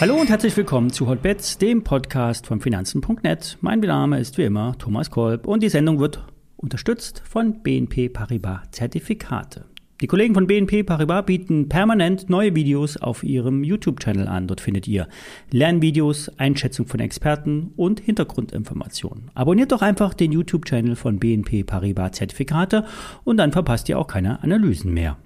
Hallo 0.00 0.14
und 0.14 0.28
herzlich 0.28 0.56
willkommen 0.56 0.90
zu 0.90 1.08
Hotbets, 1.08 1.58
dem 1.58 1.82
Podcast 1.82 2.46
von 2.46 2.60
Finanzen.net. 2.60 3.58
Mein 3.62 3.80
Name 3.80 4.20
ist 4.20 4.38
wie 4.38 4.44
immer 4.44 4.78
Thomas 4.78 5.10
Kolb 5.10 5.48
und 5.48 5.60
die 5.60 5.68
Sendung 5.68 5.98
wird 5.98 6.24
unterstützt 6.56 7.20
von 7.28 7.62
BNP 7.64 8.08
Paribas 8.08 8.70
Zertifikate. 8.70 9.64
Die 10.00 10.06
Kollegen 10.06 10.34
von 10.34 10.46
BNP 10.46 10.84
Paribas 10.84 11.26
bieten 11.26 11.68
permanent 11.68 12.30
neue 12.30 12.54
Videos 12.54 12.98
auf 12.98 13.24
ihrem 13.24 13.64
YouTube-Channel 13.64 14.28
an. 14.28 14.46
Dort 14.46 14.60
findet 14.60 14.86
ihr 14.86 15.08
Lernvideos, 15.50 16.30
Einschätzung 16.38 16.86
von 16.86 17.00
Experten 17.00 17.72
und 17.74 17.98
Hintergrundinformationen. 17.98 19.32
Abonniert 19.34 19.72
doch 19.72 19.82
einfach 19.82 20.14
den 20.14 20.30
YouTube-Channel 20.30 20.94
von 20.94 21.18
BNP 21.18 21.64
Paribas 21.64 22.12
Zertifikate 22.12 22.84
und 23.24 23.38
dann 23.38 23.50
verpasst 23.50 23.88
ihr 23.88 23.98
auch 23.98 24.06
keine 24.06 24.40
Analysen 24.44 24.94
mehr. 24.94 25.16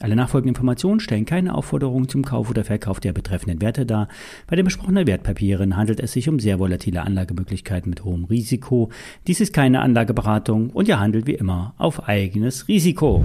Alle 0.00 0.16
nachfolgenden 0.16 0.54
Informationen 0.54 1.00
stellen 1.00 1.26
keine 1.26 1.54
Aufforderung 1.54 2.08
zum 2.08 2.24
Kauf 2.24 2.48
oder 2.48 2.64
Verkauf 2.64 3.00
der 3.00 3.12
betreffenden 3.12 3.60
Werte 3.60 3.84
dar. 3.84 4.08
Bei 4.46 4.56
den 4.56 4.64
besprochenen 4.64 5.06
Wertpapieren 5.06 5.76
handelt 5.76 6.00
es 6.00 6.12
sich 6.12 6.30
um 6.30 6.40
sehr 6.40 6.58
volatile 6.58 7.02
Anlagemöglichkeiten 7.02 7.90
mit 7.90 8.02
hohem 8.02 8.24
Risiko. 8.24 8.88
Dies 9.26 9.42
ist 9.42 9.52
keine 9.52 9.82
Anlageberatung 9.82 10.70
und 10.70 10.88
ihr 10.88 10.98
handelt 10.98 11.26
wie 11.26 11.34
immer 11.34 11.74
auf 11.76 12.08
eigenes 12.08 12.66
Risiko. 12.66 13.22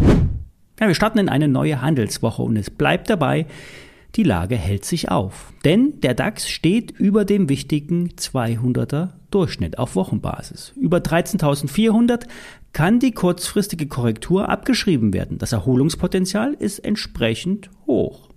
Ja, 0.79 0.87
wir 0.87 0.95
starten 0.95 1.17
in 1.17 1.29
eine 1.29 1.47
neue 1.47 1.81
Handelswoche 1.81 2.43
und 2.43 2.55
es 2.55 2.69
bleibt 2.69 3.09
dabei, 3.09 3.47
die 4.15 4.23
Lage 4.23 4.55
hält 4.55 4.85
sich 4.85 5.09
auf. 5.09 5.53
Denn 5.65 5.99
der 6.01 6.13
DAX 6.13 6.49
steht 6.49 6.91
über 6.91 7.25
dem 7.25 7.49
wichtigen 7.49 8.09
200er 8.09 9.09
Durchschnitt 9.31 9.77
auf 9.77 9.95
Wochenbasis. 9.95 10.73
Über 10.75 10.97
13.400 10.97 12.27
kann 12.73 12.99
die 12.99 13.11
kurzfristige 13.11 13.87
Korrektur 13.87 14.49
abgeschrieben 14.49 15.13
werden. 15.13 15.37
Das 15.37 15.51
Erholungspotenzial 15.51 16.53
ist 16.53 16.79
entsprechend 16.79 17.69
hoch. 17.85 18.29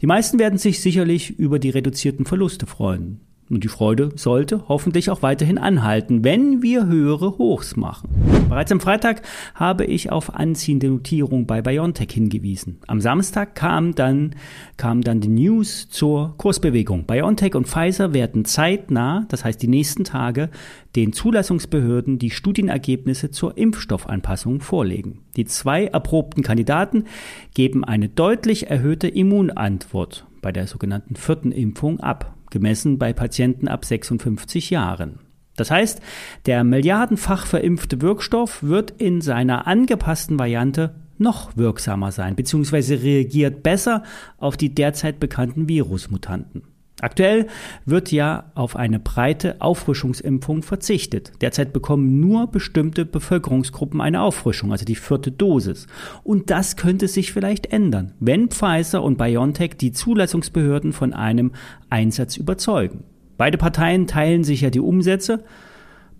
Die 0.00 0.06
meisten 0.06 0.38
werden 0.38 0.58
sich 0.58 0.80
sicherlich 0.80 1.38
über 1.38 1.58
die 1.58 1.70
reduzierten 1.70 2.26
Verluste 2.26 2.66
freuen. 2.66 3.20
Und 3.50 3.62
die 3.62 3.68
Freude 3.68 4.10
sollte 4.16 4.68
hoffentlich 4.68 5.10
auch 5.10 5.20
weiterhin 5.20 5.58
anhalten, 5.58 6.24
wenn 6.24 6.62
wir 6.62 6.86
höhere 6.86 7.36
Hochs 7.36 7.76
machen. 7.76 8.08
Bereits 8.48 8.72
am 8.72 8.80
Freitag 8.80 9.22
habe 9.54 9.84
ich 9.84 10.10
auf 10.10 10.34
anziehende 10.34 10.88
Notierung 10.88 11.46
bei 11.46 11.60
BioNTech 11.60 12.10
hingewiesen. 12.10 12.78
Am 12.86 13.02
Samstag 13.02 13.54
kam 13.54 13.94
dann, 13.94 14.34
kam 14.78 15.02
dann 15.02 15.20
die 15.20 15.28
News 15.28 15.88
zur 15.90 16.34
Kursbewegung. 16.38 17.04
BioNTech 17.04 17.54
und 17.54 17.68
Pfizer 17.68 18.14
werden 18.14 18.46
zeitnah, 18.46 19.26
das 19.28 19.44
heißt 19.44 19.60
die 19.60 19.68
nächsten 19.68 20.04
Tage, 20.04 20.48
den 20.96 21.12
Zulassungsbehörden 21.12 22.18
die 22.18 22.30
Studienergebnisse 22.30 23.30
zur 23.30 23.58
Impfstoffanpassung 23.58 24.60
vorlegen. 24.60 25.20
Die 25.36 25.44
zwei 25.44 25.86
erprobten 25.86 26.42
Kandidaten 26.42 27.04
geben 27.52 27.84
eine 27.84 28.08
deutlich 28.08 28.70
erhöhte 28.70 29.08
Immunantwort 29.08 30.26
bei 30.40 30.52
der 30.52 30.66
sogenannten 30.66 31.16
vierten 31.16 31.52
Impfung 31.52 32.00
ab 32.00 32.34
gemessen 32.54 32.98
bei 32.98 33.12
Patienten 33.12 33.68
ab 33.68 33.84
56 33.84 34.70
Jahren. 34.70 35.18
Das 35.56 35.70
heißt, 35.70 36.00
der 36.46 36.64
milliardenfach 36.64 37.46
verimpfte 37.46 38.00
Wirkstoff 38.00 38.62
wird 38.62 38.92
in 38.92 39.20
seiner 39.20 39.66
angepassten 39.66 40.38
Variante 40.38 40.94
noch 41.18 41.56
wirksamer 41.56 42.10
sein, 42.12 42.36
beziehungsweise 42.36 43.02
reagiert 43.02 43.62
besser 43.62 44.02
auf 44.38 44.56
die 44.56 44.74
derzeit 44.74 45.20
bekannten 45.20 45.68
Virusmutanten. 45.68 46.62
Aktuell 47.00 47.48
wird 47.84 48.12
ja 48.12 48.52
auf 48.54 48.76
eine 48.76 49.00
breite 49.00 49.60
Auffrischungsimpfung 49.60 50.62
verzichtet. 50.62 51.32
Derzeit 51.40 51.72
bekommen 51.72 52.20
nur 52.20 52.46
bestimmte 52.46 53.04
Bevölkerungsgruppen 53.04 54.00
eine 54.00 54.22
Auffrischung, 54.22 54.70
also 54.70 54.84
die 54.84 54.94
vierte 54.94 55.32
Dosis. 55.32 55.88
Und 56.22 56.50
das 56.50 56.76
könnte 56.76 57.08
sich 57.08 57.32
vielleicht 57.32 57.66
ändern, 57.66 58.14
wenn 58.20 58.48
Pfizer 58.48 59.02
und 59.02 59.18
BioNTech 59.18 59.76
die 59.76 59.92
Zulassungsbehörden 59.92 60.92
von 60.92 61.12
einem 61.12 61.52
Einsatz 61.90 62.36
überzeugen. 62.36 63.02
Beide 63.36 63.58
Parteien 63.58 64.06
teilen 64.06 64.44
sich 64.44 64.60
ja 64.60 64.70
die 64.70 64.80
Umsätze. 64.80 65.42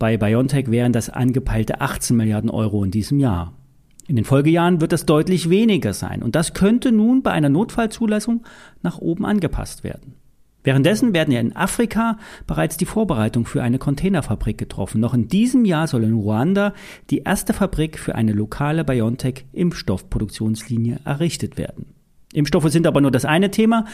Bei 0.00 0.16
BioNTech 0.16 0.72
wären 0.72 0.92
das 0.92 1.08
angepeilte 1.08 1.80
18 1.80 2.16
Milliarden 2.16 2.50
Euro 2.50 2.82
in 2.82 2.90
diesem 2.90 3.20
Jahr. 3.20 3.54
In 4.08 4.16
den 4.16 4.24
Folgejahren 4.24 4.80
wird 4.80 4.92
das 4.92 5.06
deutlich 5.06 5.48
weniger 5.48 5.94
sein 5.94 6.22
und 6.22 6.34
das 6.34 6.52
könnte 6.52 6.90
nun 6.90 7.22
bei 7.22 7.30
einer 7.30 7.48
Notfallzulassung 7.48 8.44
nach 8.82 8.98
oben 8.98 9.24
angepasst 9.24 9.84
werden. 9.84 10.16
Währenddessen 10.64 11.14
werden 11.14 11.32
ja 11.32 11.38
in 11.40 11.54
Afrika 11.54 12.18
bereits 12.46 12.78
die 12.78 12.86
Vorbereitungen 12.86 13.46
für 13.46 13.62
eine 13.62 13.78
Containerfabrik 13.78 14.58
getroffen. 14.58 15.00
Noch 15.00 15.14
in 15.14 15.28
diesem 15.28 15.64
Jahr 15.66 15.86
soll 15.86 16.02
in 16.04 16.14
Ruanda 16.14 16.72
die 17.10 17.18
erste 17.18 17.52
Fabrik 17.52 17.98
für 17.98 18.14
eine 18.14 18.32
lokale 18.32 18.84
BioNTech-Impfstoffproduktionslinie 18.84 21.00
errichtet 21.04 21.58
werden. 21.58 21.88
Impfstoffe 22.32 22.70
sind 22.70 22.86
aber 22.86 23.02
nur 23.02 23.10
das 23.10 23.26
eine 23.26 23.50
Thema. 23.50 23.84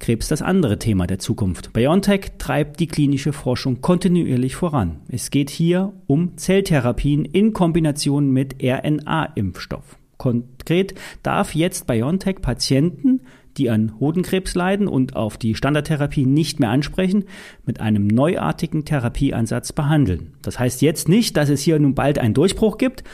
Krebs 0.00 0.28
das 0.28 0.42
andere 0.42 0.78
Thema 0.78 1.06
der 1.06 1.18
Zukunft. 1.18 1.72
BioNTech 1.72 2.32
treibt 2.38 2.80
die 2.80 2.86
klinische 2.86 3.32
Forschung 3.32 3.80
kontinuierlich 3.80 4.56
voran. 4.56 5.00
Es 5.08 5.30
geht 5.30 5.50
hier 5.50 5.92
um 6.06 6.36
Zelltherapien 6.36 7.24
in 7.24 7.52
Kombination 7.52 8.30
mit 8.30 8.62
RNA-Impfstoff. 8.62 9.98
Konkret 10.16 10.94
darf 11.22 11.54
jetzt 11.54 11.86
BioNTech 11.86 12.40
Patienten 12.40 13.20
die 13.58 13.70
an 13.70 13.98
Hodenkrebs 14.00 14.54
leiden 14.54 14.88
und 14.88 15.16
auf 15.16 15.36
die 15.36 15.54
Standardtherapie 15.54 16.26
nicht 16.26 16.60
mehr 16.60 16.70
ansprechen, 16.70 17.24
mit 17.66 17.80
einem 17.80 18.06
neuartigen 18.06 18.84
Therapieansatz 18.84 19.72
behandeln. 19.72 20.34
Das 20.42 20.58
heißt 20.58 20.80
jetzt 20.82 21.08
nicht, 21.08 21.36
dass 21.36 21.48
es 21.48 21.60
hier 21.60 21.78
nun 21.78 21.94
bald 21.94 22.18
einen 22.18 22.34
Durchbruch 22.34 22.78
gibt. 22.78 23.04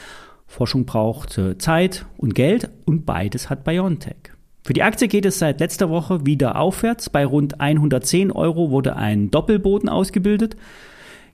Forschung 0.47 0.85
braucht 0.85 1.37
äh, 1.37 1.57
Zeit 1.57 2.05
und 2.17 2.35
Geld 2.35 2.69
und 2.85 3.05
beides 3.05 3.49
hat 3.49 3.63
BioNTech. 3.63 4.15
Für 4.63 4.73
die 4.73 4.83
Aktie 4.83 5.07
geht 5.07 5.25
es 5.25 5.37
seit 5.37 5.59
letzter 5.59 5.89
Woche 5.89 6.25
wieder 6.25 6.59
aufwärts. 6.59 7.09
Bei 7.09 7.25
rund 7.25 7.61
110 7.61 8.31
Euro 8.31 8.71
wurde 8.71 8.95
ein 8.95 9.29
Doppelboden 9.29 9.89
ausgebildet. 9.89 10.55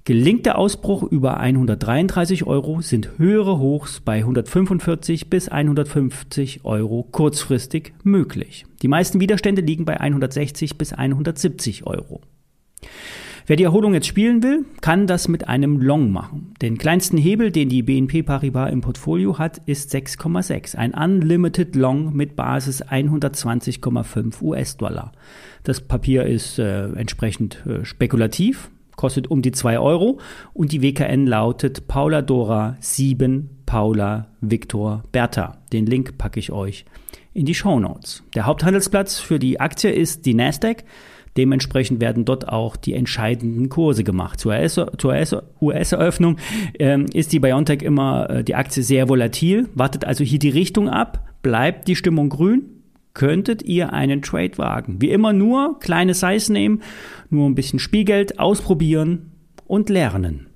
Gelingt 0.03 0.47
der 0.47 0.57
Ausbruch 0.57 1.03
über 1.03 1.39
133 1.39 2.47
Euro, 2.47 2.81
sind 2.81 3.19
höhere 3.19 3.59
Hochs 3.59 3.99
bei 3.99 4.17
145 4.17 5.29
bis 5.29 5.47
150 5.47 6.65
Euro 6.65 7.03
kurzfristig 7.11 7.93
möglich. 8.03 8.65
Die 8.81 8.87
meisten 8.87 9.19
Widerstände 9.19 9.61
liegen 9.61 9.85
bei 9.85 9.99
160 9.99 10.79
bis 10.79 10.93
170 10.93 11.85
Euro. 11.85 12.21
Wer 13.45 13.57
die 13.57 13.63
Erholung 13.63 13.93
jetzt 13.93 14.07
spielen 14.07 14.41
will, 14.41 14.65
kann 14.81 15.05
das 15.05 15.27
mit 15.27 15.47
einem 15.47 15.79
Long 15.79 16.11
machen. 16.11 16.53
Den 16.63 16.79
kleinsten 16.79 17.17
Hebel, 17.17 17.51
den 17.51 17.69
die 17.69 17.83
BNP 17.83 18.23
Paribas 18.23 18.71
im 18.71 18.81
Portfolio 18.81 19.37
hat, 19.37 19.61
ist 19.67 19.93
6,6. 19.93 20.77
Ein 20.77 20.93
Unlimited 20.95 21.75
Long 21.75 22.15
mit 22.15 22.35
Basis 22.35 22.83
120,5 22.83 24.41
US-Dollar. 24.41 25.11
Das 25.63 25.79
Papier 25.81 26.25
ist 26.25 26.57
äh, 26.57 26.85
entsprechend 26.93 27.63
äh, 27.67 27.85
spekulativ, 27.85 28.71
kostet 28.95 29.29
um 29.29 29.41
die 29.41 29.51
2 29.51 29.79
Euro 29.79 30.19
und 30.53 30.71
die 30.71 30.81
WKN 30.81 31.25
lautet 31.27 31.87
Paula 31.87 32.21
Dora 32.21 32.77
7 32.79 33.49
Paula 33.65 34.27
Victor 34.41 35.03
Bertha. 35.11 35.57
Den 35.71 35.85
Link 35.85 36.17
packe 36.17 36.39
ich 36.39 36.51
euch 36.51 36.85
in 37.33 37.45
die 37.45 37.55
Show 37.55 37.79
Notes. 37.79 38.23
Der 38.35 38.45
Haupthandelsplatz 38.45 39.19
für 39.19 39.39
die 39.39 39.59
Aktie 39.59 39.91
ist 39.91 40.25
die 40.25 40.33
Nasdaq. 40.33 40.83
Dementsprechend 41.37 42.01
werden 42.01 42.25
dort 42.25 42.49
auch 42.49 42.75
die 42.75 42.93
entscheidenden 42.93 43.69
Kurse 43.69 44.03
gemacht. 44.03 44.39
Zur 44.39 44.53
US-Eröffnung 45.61 46.37
ähm, 46.77 47.05
ist 47.13 47.31
die 47.31 47.39
BioNTech 47.39 47.81
immer 47.83 48.29
äh, 48.29 48.43
die 48.43 48.55
Aktie 48.55 48.83
sehr 48.83 49.07
volatil, 49.07 49.69
wartet 49.73 50.03
also 50.03 50.25
hier 50.25 50.39
die 50.39 50.49
Richtung 50.49 50.89
ab, 50.89 51.25
bleibt 51.41 51.87
die 51.87 51.95
Stimmung 51.95 52.27
grün, 52.27 52.80
könntet 53.13 53.63
ihr 53.63 53.93
einen 53.93 54.21
Trade 54.21 54.57
wagen. 54.57 55.01
Wie 55.01 55.11
immer 55.11 55.33
nur 55.33 55.79
kleine 55.79 56.13
Size 56.13 56.51
nehmen, 56.51 56.81
nur 57.29 57.49
ein 57.49 57.55
bisschen 57.55 57.79
Spielgeld 57.79 58.39
ausprobieren 58.39 59.31
und 59.67 59.89
lernen. 59.89 60.47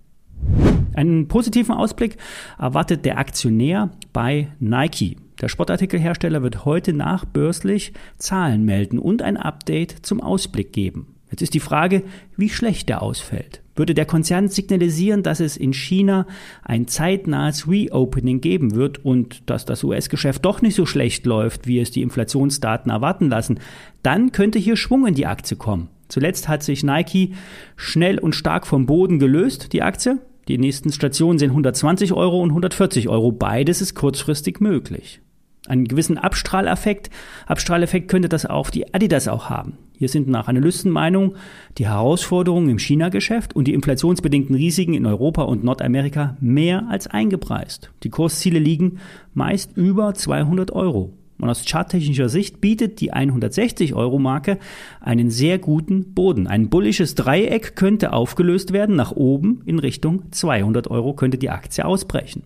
Einen 0.93 1.27
positiven 1.27 1.75
Ausblick 1.75 2.17
erwartet 2.57 3.05
der 3.05 3.17
Aktionär 3.17 3.91
bei 4.13 4.49
Nike. 4.59 5.17
Der 5.41 5.49
Sportartikelhersteller 5.49 6.41
wird 6.41 6.63
heute 6.63 6.93
nachbörslich 6.93 7.93
Zahlen 8.17 8.63
melden 8.63 8.99
und 8.99 9.21
ein 9.21 9.35
Update 9.35 10.05
zum 10.05 10.21
Ausblick 10.21 10.71
geben. 10.71 11.14
Jetzt 11.35 11.41
ist 11.41 11.53
die 11.53 11.59
Frage, 11.59 12.03
wie 12.37 12.47
schlecht 12.47 12.87
der 12.87 13.01
ausfällt. 13.01 13.61
Würde 13.75 13.93
der 13.93 14.05
Konzern 14.05 14.47
signalisieren, 14.47 15.21
dass 15.21 15.41
es 15.41 15.57
in 15.57 15.73
China 15.73 16.27
ein 16.63 16.87
zeitnahes 16.87 17.67
Reopening 17.67 18.39
geben 18.39 18.73
wird 18.73 19.03
und 19.03 19.49
dass 19.49 19.65
das 19.65 19.83
US-Geschäft 19.83 20.45
doch 20.45 20.61
nicht 20.61 20.75
so 20.75 20.85
schlecht 20.85 21.25
läuft, 21.25 21.67
wie 21.67 21.79
es 21.79 21.91
die 21.91 22.03
Inflationsdaten 22.03 22.89
erwarten 22.89 23.27
lassen, 23.27 23.59
dann 24.01 24.31
könnte 24.31 24.59
hier 24.59 24.77
Schwung 24.77 25.07
in 25.07 25.13
die 25.13 25.25
Aktie 25.25 25.57
kommen. 25.57 25.89
Zuletzt 26.07 26.47
hat 26.47 26.63
sich 26.63 26.85
Nike 26.85 27.33
schnell 27.75 28.17
und 28.17 28.33
stark 28.33 28.65
vom 28.65 28.85
Boden 28.85 29.19
gelöst, 29.19 29.73
die 29.73 29.81
Aktie. 29.81 30.19
Die 30.47 30.57
nächsten 30.57 30.93
Stationen 30.93 31.37
sind 31.37 31.49
120 31.49 32.13
Euro 32.13 32.41
und 32.41 32.51
140 32.51 33.09
Euro. 33.09 33.33
Beides 33.33 33.81
ist 33.81 33.93
kurzfristig 33.93 34.61
möglich. 34.61 35.19
Einen 35.67 35.83
gewissen 35.83 36.17
Abstrahleffekt, 36.17 37.09
Abstrahleffekt 37.45 38.07
könnte 38.07 38.29
das 38.29 38.45
auf 38.45 38.71
die 38.71 38.93
Adidas 38.93 39.27
auch 39.27 39.49
haben. 39.49 39.77
Hier 39.97 40.09
sind 40.09 40.27
nach 40.27 40.47
Analystenmeinung 40.47 41.35
die 41.77 41.87
Herausforderungen 41.87 42.69
im 42.69 42.79
China-Geschäft 42.79 43.55
und 43.55 43.67
die 43.67 43.73
inflationsbedingten 43.73 44.55
Risiken 44.55 44.93
in 44.93 45.05
Europa 45.05 45.43
und 45.43 45.63
Nordamerika 45.63 46.37
mehr 46.39 46.87
als 46.89 47.07
eingepreist. 47.07 47.91
Die 48.03 48.09
Kursziele 48.09 48.59
liegen 48.59 48.99
meist 49.33 49.75
über 49.77 50.13
200 50.13 50.71
Euro. 50.71 51.13
Und 51.37 51.49
aus 51.49 51.65
charttechnischer 51.65 52.29
Sicht 52.29 52.61
bietet 52.61 53.01
die 53.01 53.13
160-Euro-Marke 53.13 54.57
einen 55.01 55.29
sehr 55.29 55.59
guten 55.59 56.13
Boden. 56.13 56.47
Ein 56.47 56.69
bullisches 56.69 57.15
Dreieck 57.15 57.75
könnte 57.75 58.13
aufgelöst 58.13 58.71
werden. 58.71 58.95
Nach 58.95 59.11
oben 59.11 59.61
in 59.65 59.79
Richtung 59.79 60.31
200 60.31 60.89
Euro 60.89 61.13
könnte 61.13 61.37
die 61.37 61.49
Aktie 61.49 61.85
ausbrechen. 61.85 62.43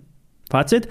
Fazit. 0.50 0.88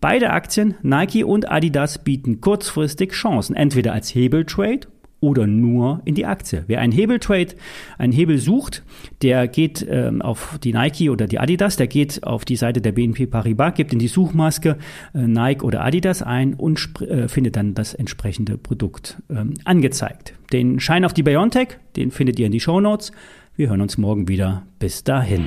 Beide 0.00 0.30
Aktien, 0.30 0.74
Nike 0.82 1.24
und 1.24 1.50
Adidas, 1.50 2.02
bieten 2.02 2.40
kurzfristig 2.40 3.12
Chancen, 3.12 3.56
entweder 3.56 3.92
als 3.92 4.14
Hebeltrade 4.14 4.88
oder 5.24 5.46
nur 5.46 6.02
in 6.04 6.14
die 6.14 6.26
Aktie. 6.26 6.64
Wer 6.66 6.80
einen 6.80 6.92
Hebeltrade, 6.92 7.54
einen 7.98 8.12
Hebel 8.12 8.38
sucht, 8.38 8.82
der 9.22 9.48
geht 9.48 9.84
ähm, 9.88 10.20
auf 10.22 10.58
die 10.62 10.72
Nike 10.72 11.08
oder 11.10 11.26
die 11.26 11.38
Adidas, 11.38 11.76
der 11.76 11.86
geht 11.86 12.22
auf 12.24 12.44
die 12.44 12.56
Seite 12.56 12.80
der 12.80 12.92
BNP 12.92 13.26
Paribas, 13.26 13.74
gibt 13.74 13.92
in 13.92 13.98
die 13.98 14.08
Suchmaske 14.08 14.76
äh, 15.14 15.26
Nike 15.26 15.64
oder 15.64 15.82
Adidas 15.82 16.22
ein 16.22 16.54
und 16.54 17.00
äh, 17.00 17.28
findet 17.28 17.56
dann 17.56 17.74
das 17.74 17.94
entsprechende 17.94 18.58
Produkt 18.58 19.22
ähm, 19.30 19.54
angezeigt. 19.64 20.34
Den 20.52 20.78
Schein 20.78 21.04
auf 21.04 21.14
die 21.14 21.22
Biontech, 21.22 21.78
den 21.96 22.10
findet 22.10 22.38
ihr 22.38 22.46
in 22.46 22.52
die 22.52 22.60
Show 22.60 22.80
Notes. 22.80 23.12
Wir 23.56 23.70
hören 23.70 23.80
uns 23.80 23.98
morgen 23.98 24.28
wieder. 24.28 24.66
Bis 24.78 25.04
dahin. 25.04 25.46